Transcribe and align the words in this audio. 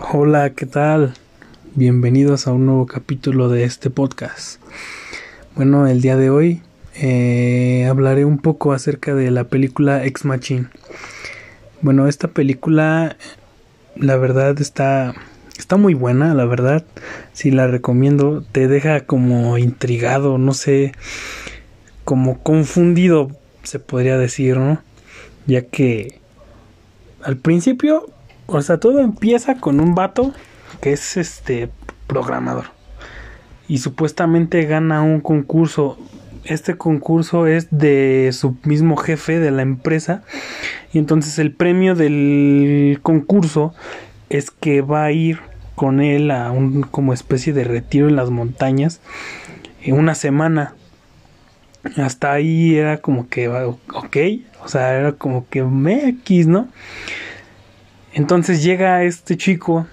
Hola, 0.00 0.50
¿qué 0.50 0.64
tal? 0.64 1.14
Bienvenidos 1.74 2.46
a 2.46 2.52
un 2.52 2.66
nuevo 2.66 2.86
capítulo 2.86 3.48
de 3.48 3.64
este 3.64 3.90
podcast. 3.90 4.60
Bueno, 5.56 5.88
el 5.88 6.00
día 6.00 6.16
de 6.16 6.30
hoy 6.30 6.62
eh, 6.94 7.84
hablaré 7.90 8.24
un 8.24 8.38
poco 8.38 8.72
acerca 8.72 9.16
de 9.16 9.32
la 9.32 9.44
película 9.44 10.06
Ex 10.06 10.24
Machine. 10.24 10.68
Bueno, 11.82 12.06
esta 12.06 12.28
película, 12.28 13.16
la 13.96 14.16
verdad, 14.16 14.60
está, 14.60 15.14
está 15.58 15.76
muy 15.76 15.94
buena, 15.94 16.32
la 16.32 16.44
verdad. 16.44 16.84
Si 17.32 17.50
la 17.50 17.66
recomiendo, 17.66 18.44
te 18.52 18.68
deja 18.68 19.00
como 19.00 19.58
intrigado, 19.58 20.38
no 20.38 20.54
sé, 20.54 20.92
como 22.04 22.40
confundido, 22.44 23.32
se 23.64 23.80
podría 23.80 24.16
decir, 24.16 24.58
¿no? 24.58 24.80
Ya 25.46 25.62
que 25.62 26.20
al 27.20 27.36
principio 27.36 28.12
o 28.50 28.62
sea, 28.62 28.78
todo 28.78 29.00
empieza 29.00 29.56
con 29.56 29.78
un 29.78 29.94
vato 29.94 30.32
que 30.80 30.92
es 30.92 31.16
este 31.16 31.70
programador. 32.06 32.64
Y 33.68 33.78
supuestamente 33.78 34.64
gana 34.64 35.02
un 35.02 35.20
concurso. 35.20 35.98
Este 36.44 36.76
concurso 36.76 37.46
es 37.46 37.68
de 37.70 38.30
su 38.32 38.56
mismo 38.64 38.96
jefe 38.96 39.38
de 39.38 39.50
la 39.50 39.60
empresa. 39.60 40.22
Y 40.94 40.98
entonces 40.98 41.38
el 41.38 41.52
premio 41.52 41.94
del 41.94 43.00
concurso 43.02 43.74
es 44.30 44.50
que 44.50 44.80
va 44.80 45.04
a 45.04 45.12
ir 45.12 45.40
con 45.74 46.00
él 46.00 46.30
a 46.30 46.50
un 46.50 46.82
como 46.82 47.12
especie 47.12 47.52
de 47.52 47.64
retiro 47.64 48.08
en 48.08 48.16
las 48.16 48.30
montañas 48.30 49.00
en 49.82 49.94
una 49.98 50.14
semana. 50.14 50.74
Hasta 51.96 52.32
ahí 52.32 52.76
era 52.76 52.96
como 52.98 53.28
que 53.28 53.48
ok, 53.48 54.16
o 54.64 54.68
sea, 54.68 54.94
era 54.94 55.12
como 55.12 55.46
que 55.48 55.62
me 55.62 56.08
X, 56.08 56.46
¿no? 56.46 56.68
Entonces 58.12 58.62
llega 58.62 59.02
este 59.04 59.36
chico 59.36 59.86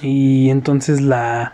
y 0.00 0.50
entonces 0.50 1.00
la 1.00 1.52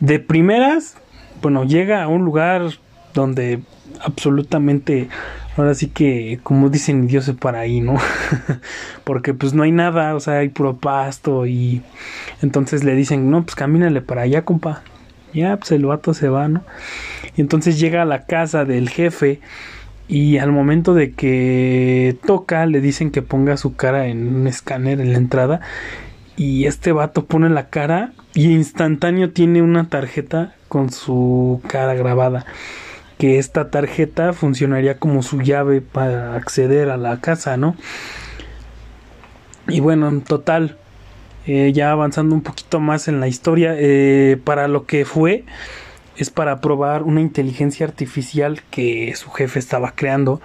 de 0.00 0.18
primeras, 0.18 0.96
bueno, 1.42 1.64
llega 1.64 2.02
a 2.02 2.08
un 2.08 2.24
lugar 2.24 2.70
donde 3.14 3.60
absolutamente 4.00 5.08
ahora 5.56 5.74
sí 5.74 5.88
que 5.88 6.38
como 6.42 6.68
dicen 6.68 7.06
Dios 7.06 7.24
se 7.24 7.34
para 7.34 7.60
ahí, 7.60 7.80
¿no? 7.80 7.96
Porque 9.04 9.34
pues 9.34 9.54
no 9.54 9.62
hay 9.62 9.72
nada, 9.72 10.14
o 10.14 10.20
sea, 10.20 10.38
hay 10.38 10.48
puro 10.50 10.76
pasto 10.76 11.46
y 11.46 11.82
entonces 12.42 12.84
le 12.84 12.94
dicen, 12.94 13.30
"No, 13.30 13.42
pues 13.42 13.54
camínale 13.54 14.02
para 14.02 14.22
allá, 14.22 14.44
compa." 14.44 14.82
Ya, 15.32 15.56
pues 15.58 15.72
el 15.72 15.84
vato 15.84 16.14
se 16.14 16.28
va, 16.28 16.48
¿no? 16.48 16.62
Y 17.36 17.40
entonces 17.40 17.78
llega 17.78 18.02
a 18.02 18.06
la 18.06 18.24
casa 18.26 18.64
del 18.64 18.88
jefe 18.88 19.40
y 20.08 20.38
al 20.38 20.52
momento 20.52 20.94
de 20.94 21.12
que 21.12 22.16
toca 22.26 22.66
le 22.66 22.80
dicen 22.80 23.10
que 23.10 23.22
ponga 23.22 23.56
su 23.56 23.74
cara 23.74 24.06
en 24.06 24.34
un 24.34 24.46
escáner 24.46 25.00
en 25.00 25.12
la 25.12 25.18
entrada 25.18 25.60
y 26.36 26.66
este 26.66 26.92
vato 26.92 27.24
pone 27.24 27.48
la 27.48 27.70
cara 27.70 28.12
y 28.34 28.52
instantáneo 28.52 29.30
tiene 29.30 29.62
una 29.62 29.88
tarjeta 29.88 30.54
con 30.68 30.90
su 30.90 31.62
cara 31.66 31.94
grabada. 31.94 32.44
Que 33.18 33.38
esta 33.38 33.70
tarjeta 33.70 34.34
funcionaría 34.34 34.98
como 34.98 35.22
su 35.22 35.40
llave 35.40 35.80
para 35.80 36.34
acceder 36.34 36.90
a 36.90 36.98
la 36.98 37.20
casa 37.20 37.56
no 37.56 37.74
y 39.68 39.80
bueno 39.80 40.08
en 40.08 40.20
total 40.20 40.76
eh, 41.46 41.72
ya 41.72 41.92
avanzando 41.92 42.34
un 42.34 42.42
poquito 42.42 42.78
más 42.78 43.08
en 43.08 43.20
la 43.20 43.28
historia 43.28 43.74
eh, 43.76 44.38
para 44.44 44.68
lo 44.68 44.84
que 44.84 45.04
fue 45.04 45.44
es 46.16 46.30
para 46.30 46.60
probar 46.60 47.02
una 47.02 47.20
inteligencia 47.20 47.86
artificial 47.86 48.62
que 48.70 49.14
su 49.16 49.30
jefe 49.30 49.58
estaba 49.58 49.92
creando, 49.94 50.40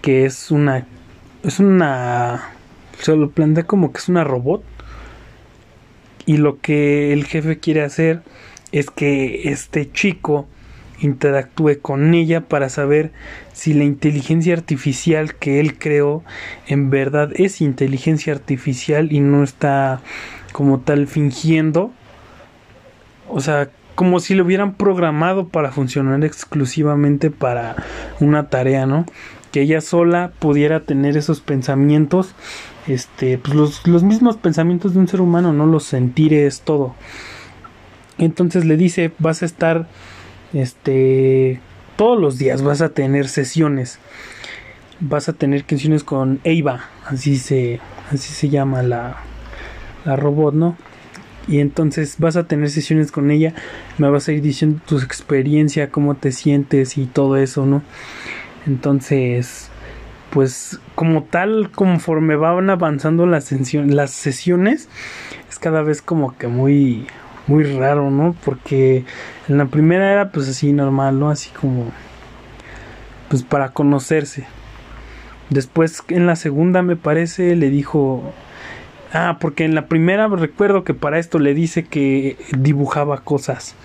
que 0.00 0.24
es 0.24 0.50
una, 0.50 0.86
es 1.42 1.60
una, 1.60 2.52
se 2.98 3.16
lo 3.16 3.30
plantea 3.30 3.64
como 3.64 3.92
que 3.92 3.98
es 3.98 4.08
una 4.08 4.24
robot. 4.24 4.62
Y 6.26 6.38
lo 6.38 6.58
que 6.60 7.12
el 7.12 7.26
jefe 7.26 7.58
quiere 7.58 7.82
hacer 7.82 8.22
es 8.72 8.90
que 8.90 9.50
este 9.50 9.90
chico 9.92 10.46
interactúe 11.00 11.80
con 11.82 12.14
ella 12.14 12.40
para 12.40 12.70
saber 12.70 13.12
si 13.52 13.74
la 13.74 13.84
inteligencia 13.84 14.54
artificial 14.54 15.34
que 15.34 15.60
él 15.60 15.78
creó 15.78 16.24
en 16.66 16.88
verdad 16.88 17.30
es 17.34 17.60
inteligencia 17.60 18.32
artificial 18.32 19.12
y 19.12 19.20
no 19.20 19.42
está 19.42 20.00
como 20.52 20.80
tal 20.80 21.06
fingiendo. 21.06 21.92
O 23.28 23.40
sea 23.40 23.68
como 23.94 24.20
si 24.20 24.34
lo 24.34 24.44
hubieran 24.44 24.74
programado 24.74 25.48
para 25.48 25.70
funcionar 25.70 26.24
exclusivamente 26.24 27.30
para 27.30 27.76
una 28.20 28.48
tarea, 28.48 28.86
¿no? 28.86 29.06
Que 29.52 29.62
ella 29.62 29.80
sola 29.80 30.32
pudiera 30.38 30.80
tener 30.80 31.16
esos 31.16 31.40
pensamientos, 31.40 32.34
este, 32.86 33.38
pues 33.38 33.54
los, 33.54 33.86
los 33.86 34.02
mismos 34.02 34.36
pensamientos 34.36 34.94
de 34.94 35.00
un 35.00 35.08
ser 35.08 35.20
humano, 35.20 35.52
¿no? 35.52 35.66
Los 35.66 35.84
sentires, 35.84 36.62
todo. 36.62 36.94
Entonces 38.18 38.64
le 38.64 38.76
dice, 38.76 39.12
vas 39.18 39.42
a 39.42 39.46
estar, 39.46 39.86
este, 40.52 41.60
todos 41.96 42.20
los 42.20 42.38
días 42.38 42.62
vas 42.62 42.80
a 42.80 42.90
tener 42.90 43.28
sesiones. 43.28 43.98
Vas 45.00 45.28
a 45.28 45.32
tener 45.32 45.64
sesiones 45.68 46.04
con 46.04 46.40
Eva, 46.44 46.84
así 47.04 47.36
se, 47.36 47.80
así 48.10 48.32
se 48.32 48.48
llama 48.48 48.82
la, 48.82 49.16
la 50.04 50.16
robot, 50.16 50.54
¿no? 50.54 50.76
Y 51.46 51.60
entonces 51.60 52.16
vas 52.18 52.36
a 52.36 52.46
tener 52.46 52.70
sesiones 52.70 53.12
con 53.12 53.30
ella, 53.30 53.54
me 53.98 54.08
vas 54.08 54.28
a 54.28 54.32
ir 54.32 54.42
diciendo 54.42 54.80
tu 54.86 54.98
experiencia, 54.98 55.90
cómo 55.90 56.14
te 56.14 56.32
sientes 56.32 56.96
y 56.98 57.06
todo 57.06 57.36
eso, 57.36 57.66
¿no? 57.66 57.82
Entonces, 58.66 59.70
pues 60.30 60.80
como 60.94 61.24
tal, 61.24 61.70
conforme 61.70 62.36
van 62.36 62.70
avanzando 62.70 63.26
las, 63.26 63.52
las 63.72 64.10
sesiones, 64.10 64.88
es 65.48 65.58
cada 65.58 65.82
vez 65.82 66.02
como 66.02 66.36
que 66.36 66.48
muy, 66.48 67.06
muy 67.46 67.64
raro, 67.64 68.10
¿no? 68.10 68.34
Porque 68.44 69.04
en 69.48 69.58
la 69.58 69.66
primera 69.66 70.12
era 70.12 70.30
pues 70.30 70.48
así 70.48 70.72
normal, 70.72 71.18
¿no? 71.18 71.30
Así 71.30 71.50
como, 71.50 71.92
pues 73.28 73.42
para 73.42 73.70
conocerse. 73.70 74.46
Después 75.50 76.02
en 76.08 76.26
la 76.26 76.36
segunda 76.36 76.82
me 76.82 76.96
parece 76.96 77.54
le 77.54 77.68
dijo 77.68 78.32
Ah, 79.16 79.38
porque 79.40 79.64
en 79.64 79.76
la 79.76 79.86
primera 79.86 80.26
recuerdo 80.26 80.82
que 80.82 80.92
para 80.92 81.20
esto 81.20 81.38
le 81.38 81.54
dice 81.54 81.84
que 81.84 82.36
dibujaba 82.58 83.20
cosas. 83.20 83.76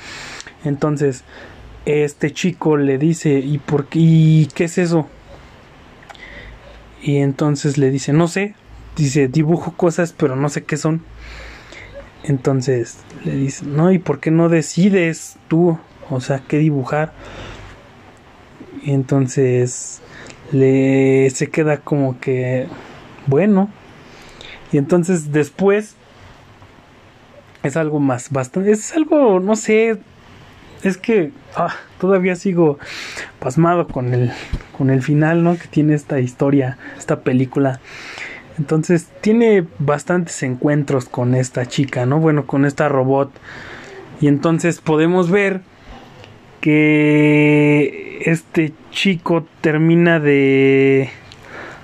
Entonces, 0.66 1.24
este 1.86 2.32
chico 2.32 2.78
le 2.78 2.98
dice, 2.98 3.38
¿y 3.38 3.60
por 3.60 3.86
qué? 3.86 4.00
¿Y 4.00 4.50
qué 4.56 4.64
es 4.64 4.80
eso? 4.80 5.08
Y 7.04 7.18
entonces 7.18 7.78
le 7.78 7.92
dice, 7.92 8.12
no 8.12 8.28
sé. 8.28 8.56
Dice, 8.96 9.28
dibujo 9.28 9.74
cosas, 9.74 10.14
pero 10.18 10.36
no 10.36 10.50
sé 10.50 10.64
qué 10.64 10.78
son. 10.78 11.04
Entonces 12.24 12.98
le 13.24 13.36
dice, 13.36 13.66
no, 13.68 13.92
¿y 13.92 14.00
por 14.00 14.20
qué 14.20 14.32
no 14.32 14.50
decides 14.50 15.38
tú? 15.48 15.78
O 16.10 16.22
sea, 16.22 16.42
qué 16.48 16.58
dibujar. 16.58 17.14
Y 18.82 18.94
entonces 18.94 20.02
le 20.52 21.30
se 21.30 21.52
queda 21.52 21.78
como 21.78 22.20
que, 22.20 22.66
bueno, 23.28 23.70
y 24.72 24.78
entonces 24.78 25.32
después 25.32 25.96
es 27.64 27.76
algo 27.76 28.00
más, 28.00 28.30
bastante, 28.30 28.72
es 28.72 28.96
algo, 28.96 29.40
no 29.40 29.56
sé, 29.56 29.98
es 30.84 30.98
que 30.98 31.32
ah, 31.56 31.76
todavía 32.00 32.36
sigo 32.36 32.80
pasmado 33.40 33.88
con 33.88 34.14
el, 34.14 34.32
con 34.78 34.90
el 34.90 35.02
final, 35.02 35.44
¿no? 35.44 35.58
Que 35.58 35.68
tiene 35.68 35.94
esta 35.94 36.20
historia, 36.20 36.78
esta 36.98 37.22
película. 37.22 37.80
Entonces 38.58 39.08
tiene 39.22 39.66
bastantes 39.80 40.42
encuentros 40.44 41.06
con 41.06 41.36
esta 41.36 41.66
chica, 41.66 42.06
¿no? 42.06 42.20
Bueno, 42.20 42.46
con 42.46 42.66
esta 42.66 42.88
robot. 42.90 43.32
Y 44.22 44.28
entonces 44.28 44.80
podemos 44.82 45.32
ver 45.32 45.62
que 46.62 48.22
este 48.26 48.74
chico 48.92 49.46
termina 49.62 50.20
de, 50.20 51.10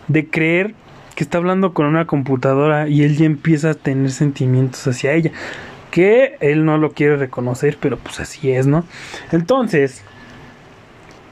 de 0.07 0.29
creer 0.29 0.75
que 1.15 1.23
está 1.23 1.37
hablando 1.37 1.73
con 1.73 1.85
una 1.85 2.05
computadora 2.05 2.87
y 2.87 3.03
él 3.03 3.17
ya 3.17 3.25
empieza 3.25 3.71
a 3.71 3.73
tener 3.73 4.11
sentimientos 4.11 4.85
hacia 4.87 5.13
ella. 5.13 5.31
Que 5.91 6.35
él 6.41 6.65
no 6.65 6.77
lo 6.77 6.91
quiere 6.91 7.15
reconocer, 7.15 7.77
pero 7.79 7.97
pues 7.97 8.19
así 8.19 8.51
es, 8.51 8.67
¿no? 8.67 8.83
Entonces, 9.31 10.03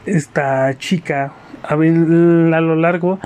esta 0.05 0.77
chica, 0.77 1.33
a, 1.63 1.75
lo 1.75 2.75
largo, 2.75 3.19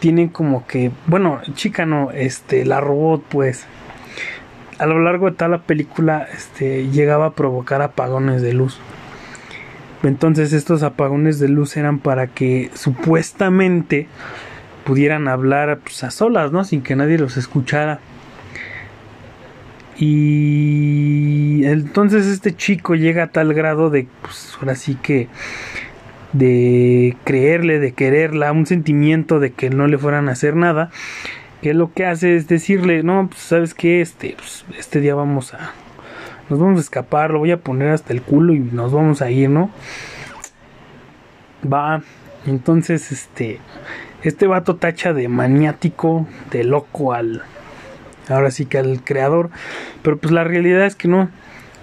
tienen 0.00 0.28
como 0.28 0.66
que, 0.66 0.90
bueno, 1.06 1.40
chica 1.54 1.86
no, 1.86 2.10
este, 2.10 2.64
la 2.64 2.80
robot, 2.80 3.22
pues, 3.28 3.66
a 4.78 4.86
lo 4.86 4.98
largo 5.00 5.30
de 5.30 5.36
toda 5.36 5.48
la 5.48 5.62
película, 5.62 6.26
este, 6.32 6.88
llegaba 6.88 7.26
a 7.26 7.32
provocar 7.34 7.82
apagones 7.82 8.42
de 8.42 8.52
luz. 8.52 8.80
Entonces 10.02 10.52
estos 10.54 10.82
apagones 10.82 11.38
de 11.38 11.48
luz 11.48 11.76
eran 11.76 11.98
para 11.98 12.28
que 12.28 12.70
supuestamente 12.74 14.08
pudieran 14.90 15.28
hablar 15.28 15.78
pues, 15.84 16.02
a 16.02 16.10
solas, 16.10 16.50
¿no? 16.50 16.64
Sin 16.64 16.82
que 16.82 16.96
nadie 16.96 17.16
los 17.16 17.36
escuchara. 17.36 18.00
Y 19.96 21.64
entonces 21.64 22.26
este 22.26 22.56
chico 22.56 22.96
llega 22.96 23.22
a 23.22 23.26
tal 23.28 23.54
grado 23.54 23.88
de, 23.88 24.08
pues 24.20 24.56
ahora 24.58 24.74
sí 24.74 24.96
que, 25.00 25.28
de 26.32 27.16
creerle, 27.22 27.78
de 27.78 27.92
quererla, 27.92 28.50
un 28.50 28.66
sentimiento 28.66 29.38
de 29.38 29.52
que 29.52 29.70
no 29.70 29.86
le 29.86 29.96
fueran 29.96 30.28
a 30.28 30.32
hacer 30.32 30.56
nada, 30.56 30.90
que 31.62 31.72
lo 31.72 31.92
que 31.92 32.04
hace 32.04 32.34
es 32.34 32.48
decirle, 32.48 33.04
no, 33.04 33.28
pues 33.30 33.42
sabes 33.42 33.74
que 33.74 34.00
este, 34.00 34.34
pues, 34.36 34.64
este 34.76 34.98
día 34.98 35.14
vamos 35.14 35.54
a, 35.54 35.70
nos 36.48 36.58
vamos 36.58 36.78
a 36.78 36.82
escapar, 36.82 37.30
lo 37.30 37.38
voy 37.38 37.52
a 37.52 37.60
poner 37.60 37.90
hasta 37.90 38.12
el 38.12 38.22
culo 38.22 38.54
y 38.54 38.58
nos 38.58 38.92
vamos 38.92 39.22
a 39.22 39.30
ir, 39.30 39.50
¿no? 39.50 39.70
Va, 41.72 42.02
entonces 42.44 43.12
este, 43.12 43.60
este 44.22 44.46
vato 44.46 44.76
tacha 44.76 45.12
de 45.12 45.28
maniático, 45.28 46.26
de 46.50 46.64
loco 46.64 47.12
al, 47.12 47.42
ahora 48.28 48.50
sí 48.50 48.66
que 48.66 48.78
al 48.78 49.02
creador, 49.02 49.50
pero 50.02 50.18
pues 50.18 50.32
la 50.32 50.44
realidad 50.44 50.86
es 50.86 50.96
que 50.96 51.08
no, 51.08 51.30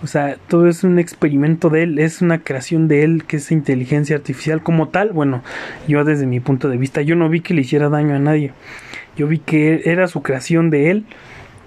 o 0.04 0.08
sea, 0.08 0.38
todo 0.48 0.68
es 0.68 0.84
un 0.84 1.00
experimento 1.00 1.70
de 1.70 1.84
él, 1.84 2.00
es 2.00 2.22
una 2.22 2.40
creación 2.40 2.88
de 2.88 3.04
él, 3.04 3.24
que 3.26 3.38
es 3.38 3.52
inteligencia 3.52 4.16
artificial 4.16 4.62
como 4.62 4.90
tal. 4.90 5.12
Bueno, 5.12 5.42
yo 5.88 6.04
desde 6.04 6.28
mi 6.28 6.40
punto 6.40 6.70
de 6.70 6.78
vista, 6.78 7.02
yo 7.02 7.16
no 7.16 7.30
vi 7.30 7.42
que 7.42 7.56
le 7.56 7.62
hiciera 7.62 7.90
daño 7.90 8.16
a 8.16 8.20
nadie. 8.20 8.54
Yo 9.16 9.28
vi 9.28 9.40
que 9.40 9.82
era 9.86 10.08
su 10.08 10.22
creación 10.22 10.70
de 10.70 10.92
él 10.92 11.06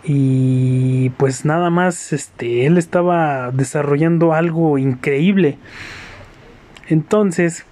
y 0.04 1.10
pues 1.10 1.44
nada 1.44 1.68
más 1.68 2.12
este 2.12 2.64
él 2.64 2.78
estaba 2.78 3.50
desarrollando 3.50 4.32
algo 4.32 4.78
increíble. 4.78 5.58
Entonces, 6.88 7.64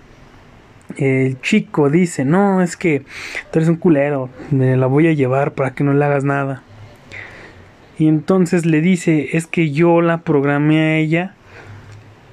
el 0.96 1.40
chico 1.40 1.90
dice, 1.90 2.24
"No, 2.24 2.62
es 2.62 2.76
que 2.76 3.02
tú 3.50 3.58
eres 3.58 3.68
un 3.68 3.76
culero, 3.76 4.30
me 4.50 4.76
la 4.76 4.86
voy 4.86 5.08
a 5.08 5.12
llevar 5.12 5.52
para 5.52 5.74
que 5.74 5.84
no 5.84 5.92
le 5.92 6.04
hagas 6.04 6.24
nada." 6.24 6.62
Y 7.98 8.06
entonces 8.06 8.64
le 8.64 8.80
dice, 8.80 9.30
es 9.32 9.48
que 9.48 9.72
yo 9.72 10.00
la 10.00 10.18
programé 10.18 10.80
a 10.80 10.96
ella 10.98 11.34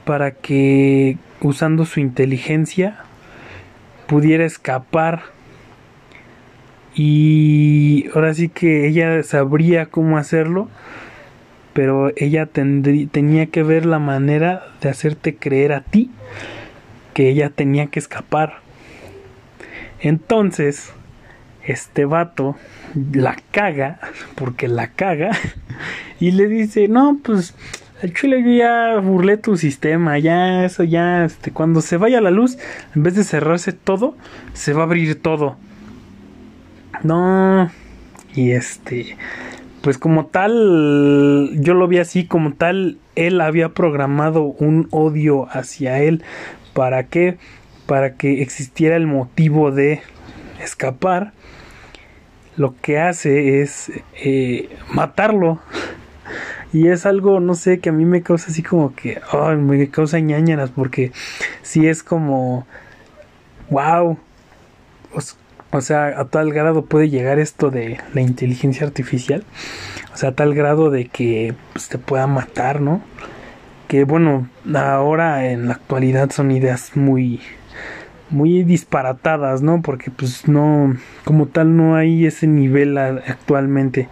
para 0.06 0.31
que 0.31 1.18
usando 1.42 1.86
su 1.86 2.00
inteligencia 2.00 3.00
pudiera 4.06 4.46
escapar. 4.46 5.24
Y 6.94 8.06
ahora 8.13 8.36
sí 8.36 8.48
que 8.48 8.88
ella 8.88 9.24
sabría 9.24 9.88
cómo 9.88 10.19
hacerlo, 10.19 10.69
pero 11.74 12.12
ella 12.16 12.46
tenía 12.46 13.48
que 13.48 13.63
ver 13.63 13.88
la 13.88 13.98
manera 13.98 14.68
de 14.81 14.90
hacerte 14.90 15.36
creer 15.36 15.74
a 15.74 15.81
ti 15.81 16.12
que 17.16 17.30
ella 17.30 17.50
tenía 17.50 17.88
que 17.88 17.98
escapar. 17.98 18.58
Entonces, 20.02 20.92
este 21.64 22.04
vato 22.04 22.58
la 23.14 23.38
caga, 23.52 24.00
porque 24.36 24.68
la 24.68 24.90
caga, 24.90 25.32
y 26.20 26.32
le 26.32 26.48
dice, 26.48 26.90
no, 26.90 27.18
pues 27.24 27.56
al 28.04 28.14
chile 28.14 28.44
yo 28.44 28.52
ya 28.52 29.00
burlé 29.00 29.38
tu 29.38 29.56
sistema, 29.56 30.20
ya 30.20 30.66
eso 30.66 30.84
ya, 30.84 31.24
este, 31.24 31.52
cuando 31.52 31.80
se 31.80 31.96
vaya 31.96 32.20
la 32.20 32.32
luz, 32.32 32.58
en 32.94 33.04
vez 33.04 33.16
de 33.16 33.24
cerrarse 33.24 33.72
todo, 33.72 34.16
se 34.52 34.74
va 34.74 34.82
a 34.82 34.84
abrir 34.84 35.22
todo. 35.22 35.56
No, 37.02 37.72
y 38.34 38.52
este, 38.52 39.16
pues 39.82 39.98
como 39.98 40.26
tal, 40.26 41.52
yo 41.62 41.76
lo 41.76 41.88
vi 41.88 42.00
así, 42.00 42.26
como 42.26 42.56
tal, 42.56 42.98
él 43.16 43.42
había 43.42 43.70
programado 43.70 44.44
un 44.44 44.88
odio 44.92 45.48
hacia 45.52 46.00
él. 46.00 46.24
¿Para 46.74 47.08
qué? 47.08 47.38
Para 47.86 48.16
que 48.16 48.42
existiera 48.42 48.96
el 48.96 49.08
motivo 49.08 49.72
de 49.72 50.02
escapar 50.62 51.34
lo 52.58 52.76
que 52.82 53.00
hace 53.00 53.62
es 53.62 53.92
eh, 54.24 54.70
matarlo. 54.94 55.60
Y 56.74 56.88
es 56.90 57.06
algo, 57.06 57.40
no 57.40 57.56
sé, 57.56 57.80
que 57.80 57.90
a 57.90 57.94
mí 57.94 58.06
me 58.06 58.22
causa 58.22 58.52
así 58.52 58.62
como 58.62 58.94
que, 58.96 59.22
me 59.58 59.90
causa 59.90 60.20
ñañaras, 60.20 60.72
porque 60.72 61.12
si 61.62 61.88
es 61.88 62.04
como, 62.04 62.68
wow, 63.70 64.18
o, 65.75 65.81
sea, 65.81 66.19
a 66.19 66.25
tal 66.25 66.54
grado 66.54 66.86
puede 66.86 67.10
llegar 67.10 67.39
esto 67.39 67.69
de 67.69 68.00
la 68.13 68.22
inteligencia 68.22 68.88
artificial, 68.88 69.44
o 70.13 70.18
sea, 70.18 70.30
a 70.30 70.31
tal 70.33 70.54
grado 70.54 70.89
de 70.89 71.07
que 71.07 71.54
pues, 71.74 71.89
te 71.89 71.98
pueda 71.98 72.27
matar, 72.27 72.81
¿no? 72.81 73.01
Que 73.88 74.04
bueno, 74.06 74.48
ahora 74.74 75.51
en 75.51 75.68
la 75.68 75.74
actualidad 75.74 76.31
son 76.31 76.51
ideas 76.51 76.95
muy, 76.95 77.42
muy 78.30 78.63
disparatadas, 78.63 79.62
¿no? 79.62 79.81
Porque 79.81 80.12
pues 80.12 80.48
no, 80.48 80.95
como 81.24 81.48
tal 81.48 81.75
no 81.75 81.95
hay 81.95 82.25
ese 82.25 82.48
nivel 82.48 82.98
actualmente. 82.98 84.07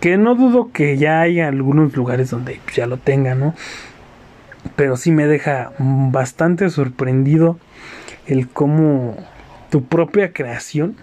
Que 0.00 0.16
no 0.16 0.34
dudo 0.34 0.70
que 0.72 0.96
ya 0.96 1.20
haya 1.20 1.48
algunos 1.48 1.94
lugares 1.94 2.30
donde 2.30 2.60
ya 2.74 2.86
lo 2.86 2.96
tenga, 2.96 3.34
¿no? 3.34 3.54
Pero 4.76 4.96
sí 4.96 5.10
me 5.10 5.26
deja 5.26 5.72
bastante 5.78 6.70
sorprendido 6.70 7.58
el 8.26 8.48
cómo 8.48 9.16
tu 9.70 9.84
propia 9.84 10.32
creación, 10.32 10.96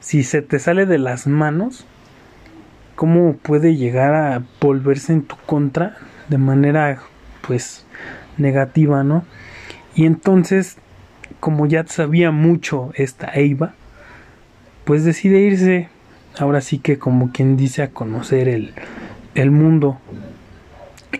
si 0.00 0.22
se 0.22 0.42
te 0.42 0.58
sale 0.58 0.86
de 0.86 0.98
las 0.98 1.26
manos, 1.26 1.86
cómo 2.94 3.36
puede 3.36 3.76
llegar 3.76 4.14
a 4.14 4.42
volverse 4.60 5.12
en 5.12 5.22
tu 5.22 5.36
contra 5.46 5.96
de 6.28 6.38
manera 6.38 7.00
pues 7.46 7.86
negativa, 8.36 9.02
¿no? 9.02 9.24
Y 9.94 10.06
entonces 10.06 10.78
como 11.44 11.66
ya 11.66 11.86
sabía 11.86 12.30
mucho 12.30 12.90
esta 12.94 13.30
Eva, 13.34 13.74
pues 14.84 15.04
decide 15.04 15.40
irse, 15.40 15.88
ahora 16.38 16.62
sí 16.62 16.78
que 16.78 16.98
como 16.98 17.32
quien 17.32 17.58
dice, 17.58 17.82
a 17.82 17.90
conocer 17.90 18.48
el, 18.48 18.72
el 19.34 19.50
mundo. 19.50 19.98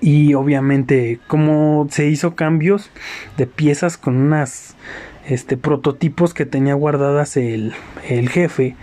Y 0.00 0.32
obviamente, 0.32 1.20
como 1.26 1.88
se 1.90 2.08
hizo 2.08 2.34
cambios 2.34 2.90
de 3.36 3.46
piezas 3.46 3.98
con 3.98 4.16
unas 4.16 4.76
este, 5.26 5.56
prototipos 5.56 6.34
que 6.34 6.46
tenía 6.46 6.74
guardadas 6.74 7.36
el, 7.36 7.72
el 8.08 8.28
jefe, 8.28 8.76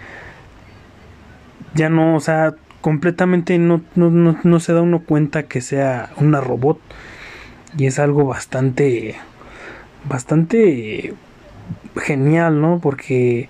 ya 1.73 1.89
no, 1.89 2.15
o 2.15 2.19
sea, 2.19 2.55
completamente 2.81 3.57
no, 3.57 3.81
no, 3.95 4.09
no, 4.09 4.37
no 4.43 4.59
se 4.59 4.73
da 4.73 4.81
uno 4.81 5.03
cuenta 5.03 5.43
que 5.43 5.61
sea 5.61 6.11
una 6.17 6.41
robot. 6.41 6.79
Y 7.77 7.85
es 7.85 7.99
algo 7.99 8.25
bastante, 8.25 9.15
bastante 10.09 11.13
genial, 11.95 12.59
¿no? 12.59 12.79
Porque 12.79 13.47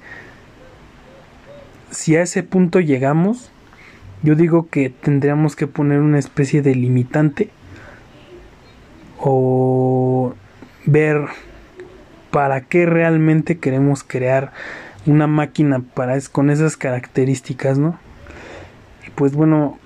si 1.90 2.16
a 2.16 2.22
ese 2.22 2.44
punto 2.44 2.80
llegamos, 2.80 3.52
yo 4.22 4.36
digo 4.36 4.68
que 4.70 4.90
tendríamos 4.90 5.56
que 5.56 5.66
poner 5.66 6.00
una 6.00 6.20
especie 6.20 6.62
de 6.62 6.76
limitante 6.76 7.50
o 9.20 10.34
ver 10.86 11.26
para 12.32 12.62
qué 12.62 12.86
realmente 12.86 13.60
queremos 13.60 14.04
crear 14.04 14.52
una 15.06 15.28
máquina 15.28 15.84
para 15.94 16.20
con 16.32 16.50
esas 16.50 16.78
características, 16.78 17.78
¿no? 17.78 18.00
Y 19.06 19.12
pues 19.12 19.34
bueno, 19.34 19.80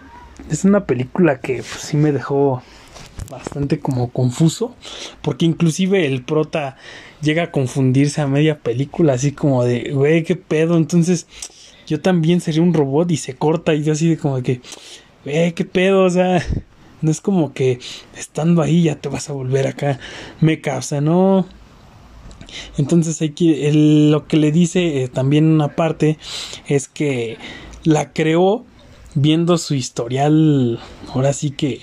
es 0.50 0.66
una 0.66 0.86
película 0.86 1.40
que 1.40 1.58
pues, 1.58 1.82
sí 1.82 1.98
me 1.98 2.12
dejó 2.12 2.62
bastante 3.30 3.80
como 3.80 4.10
confuso, 4.12 4.76
porque 5.22 5.46
inclusive 5.46 6.06
el 6.06 6.24
prota 6.24 6.78
llega 7.22 7.44
a 7.44 7.52
confundirse 7.52 8.22
a 8.22 8.28
media 8.28 8.60
película, 8.60 9.14
así 9.14 9.32
como 9.32 9.64
de, 9.64 9.92
güey, 9.94 10.24
qué 10.24 10.36
pedo, 10.36 10.78
entonces 10.78 11.28
yo 11.88 12.02
también 12.02 12.42
sería 12.42 12.62
un 12.62 12.74
robot 12.74 13.10
y 13.12 13.18
se 13.18 13.36
corta 13.36 13.74
y 13.74 13.84
yo 13.84 13.94
así 13.94 14.10
de 14.10 14.18
como 14.18 14.42
que, 14.44 14.62
güey, 15.24 15.54
qué 15.54 15.66
pedo, 15.66 16.04
o 16.04 16.10
sea, 16.10 16.44
no 17.02 17.10
es 17.10 17.22
como 17.22 17.54
que 17.54 17.80
estando 18.16 18.62
ahí 18.62 18.84
ya 18.84 18.96
te 18.96 19.10
vas 19.10 19.30
a 19.30 19.34
volver 19.34 19.68
acá, 19.68 20.00
me 20.42 20.62
causa, 20.62 21.02
no. 21.02 21.48
Entonces 22.78 23.22
hay 23.22 23.30
que, 23.30 23.72
lo 23.74 24.28
que 24.28 24.38
le 24.38 24.52
dice 24.52 25.04
eh, 25.04 25.08
también 25.08 25.46
una 25.46 25.76
parte 25.76 26.18
es 26.68 26.88
que 26.88 27.38
la 27.84 28.14
creó 28.14 28.66
viendo 29.16 29.58
su 29.58 29.76
historial, 29.76 30.80
ahora 31.14 31.34
sí 31.34 31.52
que 31.52 31.80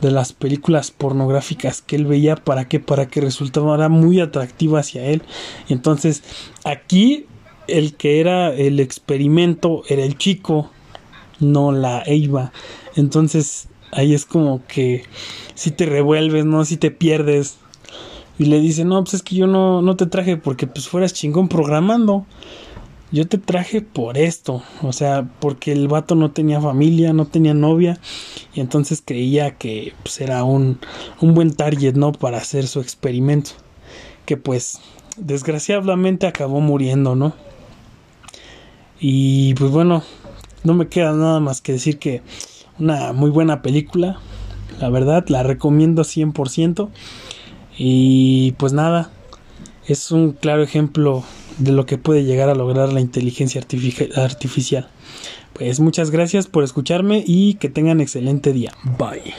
de 0.00 0.10
las 0.10 0.32
películas 0.32 0.90
pornográficas 0.90 1.80
que 1.80 1.96
él 1.96 2.04
veía 2.04 2.36
para 2.36 2.68
que 2.68 2.80
para 2.80 3.06
que 3.06 3.22
resultara 3.22 3.88
muy 3.88 4.20
atractiva 4.20 4.80
hacia 4.80 5.06
él. 5.06 5.22
Entonces 5.68 6.22
aquí 6.64 7.26
el 7.66 7.94
que 7.94 8.20
era 8.20 8.52
el 8.52 8.78
experimento 8.80 9.82
era 9.88 10.04
el 10.04 10.18
chico, 10.18 10.70
no 11.40 11.72
la 11.72 12.02
Eva. 12.06 12.52
Entonces 12.94 13.68
ahí 13.92 14.14
es 14.14 14.26
como 14.26 14.64
que 14.66 15.04
si 15.54 15.70
te 15.70 15.86
revuelves, 15.86 16.44
no 16.44 16.64
si 16.64 16.76
te 16.76 16.90
pierdes. 16.90 17.58
Y 18.38 18.46
le 18.46 18.60
dice, 18.60 18.84
"No, 18.84 19.02
pues 19.02 19.14
es 19.14 19.22
que 19.22 19.36
yo 19.36 19.46
no 19.46 19.82
no 19.82 19.96
te 19.96 20.06
traje 20.06 20.36
porque 20.36 20.66
pues 20.66 20.88
fueras 20.88 21.14
chingón 21.14 21.48
programando." 21.48 22.26
yo 23.12 23.26
te 23.28 23.38
traje 23.38 23.82
por 23.82 24.18
esto, 24.18 24.62
o 24.82 24.92
sea, 24.92 25.28
porque 25.40 25.72
el 25.72 25.88
vato 25.88 26.14
no 26.14 26.32
tenía 26.32 26.60
familia, 26.60 27.12
no 27.12 27.26
tenía 27.26 27.54
novia, 27.54 27.98
y 28.52 28.60
entonces 28.60 29.02
creía 29.04 29.56
que 29.56 29.94
pues, 30.02 30.20
era 30.20 30.42
un, 30.44 30.78
un 31.20 31.34
buen 31.34 31.54
target, 31.54 31.94
¿no? 31.94 32.12
Para 32.12 32.38
hacer 32.38 32.66
su 32.66 32.80
experimento, 32.80 33.52
que 34.24 34.36
pues 34.36 34.80
desgraciadamente 35.16 36.26
acabó 36.26 36.60
muriendo, 36.60 37.14
¿no? 37.14 37.34
Y 38.98 39.54
pues 39.54 39.70
bueno, 39.70 40.02
no 40.64 40.74
me 40.74 40.88
queda 40.88 41.12
nada 41.12 41.38
más 41.38 41.60
que 41.60 41.72
decir 41.72 41.98
que 41.98 42.22
una 42.78 43.12
muy 43.12 43.30
buena 43.30 43.62
película, 43.62 44.18
la 44.80 44.90
verdad, 44.90 45.24
la 45.28 45.42
recomiendo 45.42 46.02
100%, 46.02 46.90
y 47.76 48.52
pues 48.52 48.72
nada, 48.72 49.10
es 49.86 50.10
un 50.10 50.32
claro 50.32 50.62
ejemplo 50.62 51.24
de 51.58 51.72
lo 51.72 51.86
que 51.86 51.98
puede 51.98 52.24
llegar 52.24 52.48
a 52.48 52.54
lograr 52.54 52.92
la 52.92 53.00
inteligencia 53.00 53.60
artificial. 53.60 54.88
Pues 55.52 55.80
muchas 55.80 56.10
gracias 56.10 56.46
por 56.46 56.64
escucharme 56.64 57.24
y 57.26 57.54
que 57.54 57.70
tengan 57.70 58.00
excelente 58.00 58.52
día. 58.52 58.72
Bye. 58.98 59.34